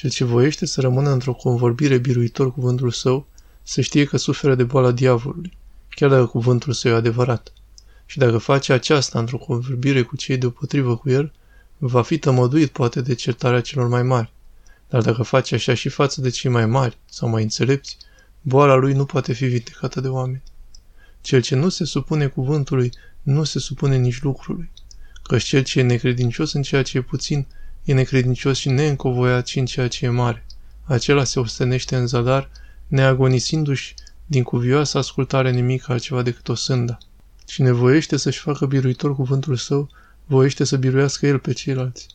[0.00, 3.26] Cel ce voiește să rămână într-o convorbire biruitor cuvântul său,
[3.62, 5.56] să știe că suferă de boala diavolului,
[5.90, 7.52] chiar dacă cuvântul său e adevărat.
[8.06, 11.32] Și dacă face aceasta într-o convorbire cu cei deopotrivă cu el,
[11.78, 14.32] va fi tămăduit poate de certarea celor mai mari.
[14.88, 17.96] Dar dacă face așa și față de cei mai mari sau mai înțelepți,
[18.40, 20.42] boala lui nu poate fi vindecată de oameni.
[21.20, 22.92] Cel ce nu se supune cuvântului,
[23.22, 24.70] nu se supune nici lucrului.
[25.22, 27.46] Căci cel ce e necredincios în ceea ce e puțin,
[27.90, 30.46] e necredincios și neîncovoiat și în ceea ce e mare.
[30.84, 32.50] Acela se ostenește în zadar,
[32.86, 33.94] neagonisindu-și
[34.26, 36.98] din cuvioasă ascultare nimic altceva decât o sânda.
[37.44, 39.88] Cine voiește să-și facă biruitor cuvântul său,
[40.26, 42.06] voiește să biruiască el pe ceilalți.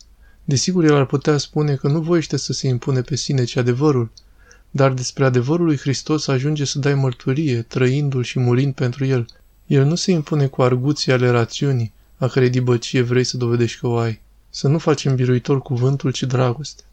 [0.44, 4.12] Desigur, el ar putea spune că nu voiește să se impune pe sine, ci adevărul,
[4.72, 9.26] dar despre adevărul lui Hristos ajunge să dai mărturie, trăindu-l și murind pentru el.
[9.68, 13.88] El nu se impune cu arguții ale rațiunii, a cărei dibăcie vrei să dovedești că
[13.88, 14.24] o ai.
[14.58, 16.84] Să nu facem biruitor cuvântul, ci dragoste.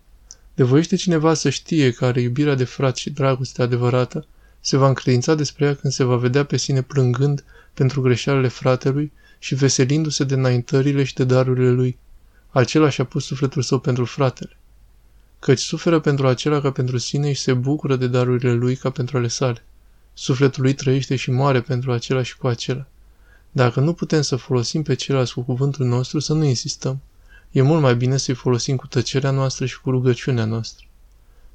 [0.55, 4.27] De voiește cineva să știe că are iubirea de frat și dragoste adevărată,
[4.61, 9.13] se va încredința despre ea când se va vedea pe sine plângând pentru greșelile fratelui
[9.39, 11.99] și veselindu-se de înaintările și de darurile lui.
[12.51, 14.57] Acela și-a pus sufletul său pentru fratele.
[15.39, 19.17] Căci suferă pentru acela ca pentru sine și se bucură de darurile lui ca pentru
[19.17, 19.65] ale sale.
[20.15, 22.87] Sufletul lui trăiește și moare pentru acela și cu acela.
[23.51, 27.01] Dacă nu putem să folosim pe ceilalți cu cuvântul nostru, să nu insistăm.
[27.53, 30.87] E mult mai bine să-i folosim cu tăcerea noastră și cu rugăciunea noastră.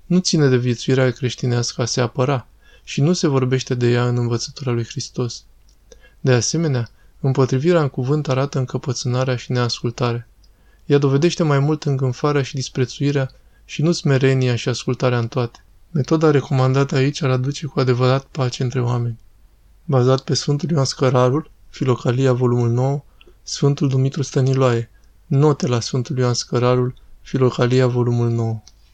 [0.05, 2.47] Nu ține de viețuirea creștinească a se apăra
[2.83, 5.43] și nu se vorbește de ea în învățătura lui Hristos.
[6.19, 10.27] De asemenea, împotrivirea în cuvânt arată încăpățânarea și neascultarea.
[10.85, 13.31] Ea dovedește mai mult îngânfarea și disprețuirea
[13.65, 15.63] și nu smerenia și ascultarea în toate.
[15.91, 19.19] Metoda recomandată aici ar aduce cu adevărat pace între oameni.
[19.85, 23.03] Bazat pe Sfântul Ioan Scărarul, Filocalia, volumul 9,
[23.43, 24.89] Sfântul Dumitru Stăniloae,
[25.28, 28.64] note la Sfântul Ioan Scărarul, Filocalia, volumul 9.